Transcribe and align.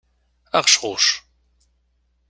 Aɣecɣuc. 0.57 1.07